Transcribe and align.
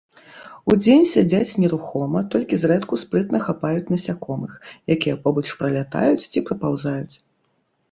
Удзень 0.73 1.03
сядзяць 1.09 1.57
нерухома, 1.63 2.23
толькі 2.37 2.59
зрэдку 2.63 2.99
спрытна 3.03 3.43
хапаюць 3.45 3.91
насякомых, 3.95 4.57
якія 4.97 5.21
побач 5.29 5.47
пралятаюць 5.63 6.27
ці 6.31 6.45
прапаўзаюць. 6.51 7.15